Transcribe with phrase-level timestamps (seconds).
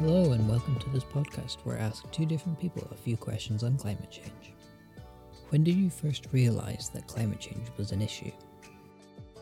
[0.00, 4.10] welcome to this podcast where I ask two different people a few questions on climate
[4.10, 4.52] change.
[5.50, 8.32] When did you first realise that climate change was an issue?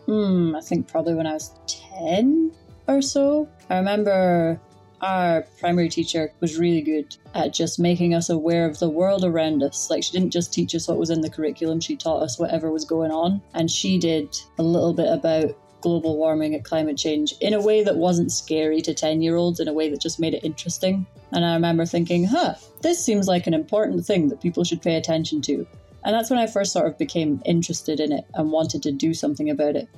[0.06, 2.52] Hmm, I think probably when I was 10
[2.86, 3.48] or so.
[3.70, 4.60] I remember
[5.00, 9.62] our primary teacher was really good at just making us aware of the world around
[9.62, 9.90] us.
[9.90, 12.70] Like, she didn't just teach us what was in the curriculum, she taught us whatever
[12.70, 13.40] was going on.
[13.54, 17.82] And she did a little bit about global warming and climate change in a way
[17.84, 21.06] that wasn't scary to 10 year olds, in a way that just made it interesting.
[21.32, 24.96] And I remember thinking, huh, this seems like an important thing that people should pay
[24.96, 25.66] attention to.
[26.04, 29.14] And that's when I first sort of became interested in it and wanted to do
[29.14, 29.88] something about it.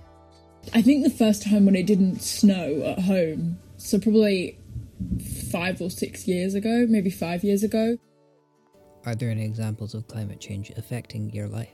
[0.72, 4.58] I think the first time when it didn't snow at home, so probably
[5.50, 7.98] five or six years ago, maybe five years ago.
[9.04, 11.68] Are there any examples of climate change affecting your life?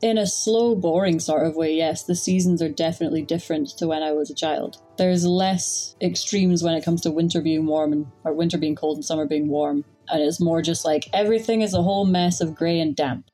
[0.00, 4.00] In a slow, boring sort of way, yes, the seasons are definitely different to when
[4.04, 4.80] I was a child.
[4.96, 8.98] There's less extremes when it comes to winter being warm and or winter being cold
[8.98, 9.84] and summer being warm.
[10.08, 13.28] And it's more just like everything is a whole mess of grey and damp.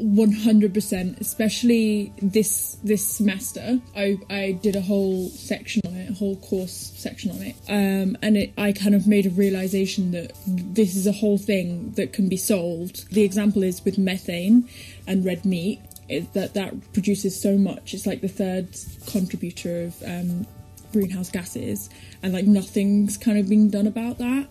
[0.00, 3.80] 100% especially this this semester.
[3.94, 7.56] I i did a whole section on it a whole course section on it.
[7.68, 11.92] Um and it i kind of made a realization that this is a whole thing
[11.92, 13.12] that can be solved.
[13.12, 14.68] The example is with methane
[15.06, 15.80] and red meat.
[16.08, 17.94] Is that that produces so much.
[17.94, 18.68] It's like the third
[19.06, 20.46] contributor of um
[20.92, 21.90] greenhouse gases
[22.22, 24.48] and like nothing's kind of being done about that.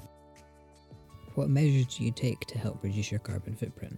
[1.36, 3.97] What measures do you take to help reduce your carbon footprint?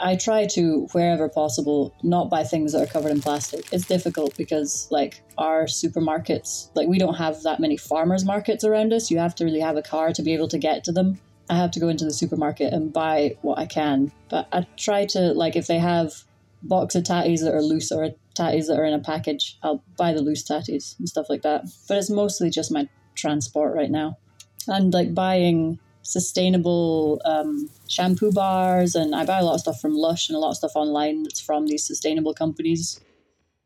[0.00, 3.66] I try to, wherever possible, not buy things that are covered in plastic.
[3.72, 8.92] It's difficult because, like, our supermarkets, like, we don't have that many farmers markets around
[8.92, 9.10] us.
[9.10, 11.18] You have to really have a car to be able to get to them.
[11.50, 14.12] I have to go into the supermarket and buy what I can.
[14.28, 16.24] But I try to, like, if they have
[16.62, 20.12] box of tatties that are loose or tatties that are in a package, I'll buy
[20.12, 21.64] the loose tatties and stuff like that.
[21.88, 24.18] But it's mostly just my transport right now.
[24.68, 29.94] And, like, buying sustainable um, shampoo bars, and I buy a lot of stuff from
[29.94, 32.98] Lush and a lot of stuff online that's from these sustainable companies.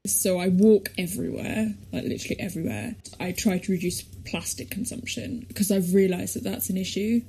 [0.04, 2.96] So I walk everywhere, like literally everywhere.
[3.20, 7.22] I try to reduce plastic consumption because I've realised that that's an issue.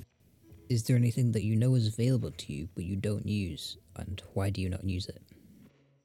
[0.68, 4.20] Is there anything that you know is available to you but you don't use, and
[4.32, 5.22] why do you not use it?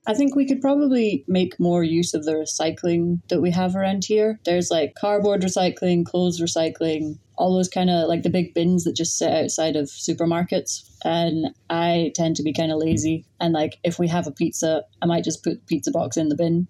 [0.06, 4.06] I think we could probably make more use of the recycling that we have around
[4.06, 4.40] here.
[4.46, 8.96] There's like cardboard recycling, clothes recycling, all those kind of like the big bins that
[8.96, 10.84] just sit outside of supermarkets.
[11.06, 13.26] And I tend to be kind of lazy.
[13.40, 16.28] And like if we have a pizza, I might just put the pizza box in
[16.28, 16.68] the bin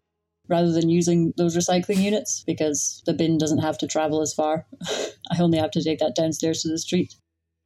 [0.47, 4.67] rather than using those recycling units because the bin doesn't have to travel as far.
[5.31, 7.15] I only have to take that downstairs to the street.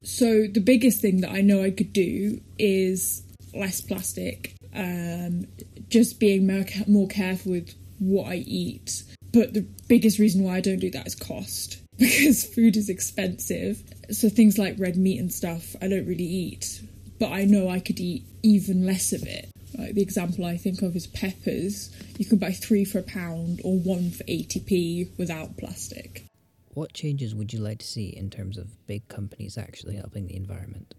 [0.03, 5.45] So the biggest thing that I know I could do is less plastic, um,
[5.89, 9.03] just being more, more careful with what I eat.
[9.33, 13.81] But the biggest reason why I don't do that is cost because food is expensive.
[14.11, 16.81] So things like red meat and stuff, I don't really eat.
[17.19, 19.49] But I know I could eat even less of it.
[19.77, 21.91] Like the example I think of is peppers.
[22.17, 26.25] You can buy three for a pound or one for 80p without plastic.
[26.73, 30.35] What changes would you like to see in terms of big companies actually helping the
[30.35, 30.95] environment?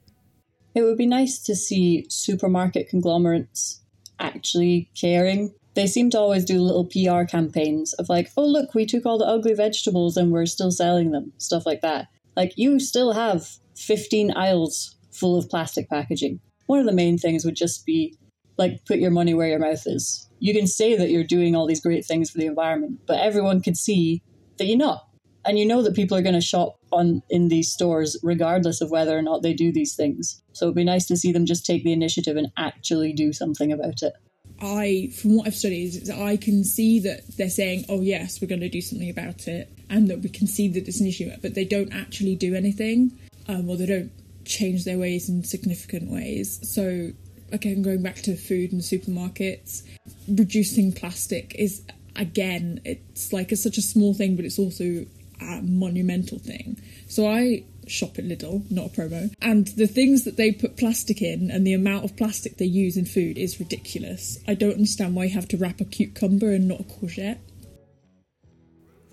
[0.74, 3.80] It would be nice to see supermarket conglomerates
[4.18, 5.54] actually caring.
[5.74, 9.18] They seem to always do little PR campaigns of like, oh, look, we took all
[9.18, 12.08] the ugly vegetables and we're still selling them, stuff like that.
[12.36, 16.40] Like, you still have 15 aisles full of plastic packaging.
[16.66, 18.16] One of the main things would just be
[18.56, 20.28] like, put your money where your mouth is.
[20.38, 23.60] You can say that you're doing all these great things for the environment, but everyone
[23.60, 24.22] can see
[24.58, 25.08] that you're not.
[25.44, 28.90] And you know that people are going to shop on in these stores regardless of
[28.90, 30.42] whether or not they do these things.
[30.52, 33.72] So it'd be nice to see them just take the initiative and actually do something
[33.72, 34.14] about it.
[34.60, 38.48] I, from what I've studied, is I can see that they're saying, "Oh yes, we're
[38.48, 41.30] going to do something about it," and that we can see that it's an issue,
[41.42, 43.12] but they don't actually do anything,
[43.48, 44.12] um, or they don't
[44.44, 46.60] change their ways in significant ways.
[46.62, 47.10] So,
[47.52, 49.82] again, going back to food and supermarkets,
[50.28, 51.82] reducing plastic is
[52.16, 55.04] again, it's like it's such a small thing, but it's also
[55.40, 56.80] a monumental thing.
[57.08, 59.34] So I shop at Lidl, not a promo.
[59.40, 62.96] And the things that they put plastic in and the amount of plastic they use
[62.96, 64.38] in food is ridiculous.
[64.46, 67.38] I don't understand why you have to wrap a cucumber and not a courgette.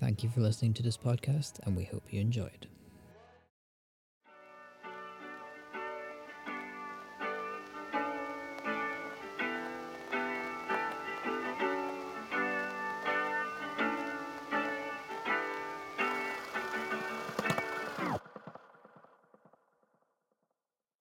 [0.00, 2.66] Thank you for listening to this podcast, and we hope you enjoyed.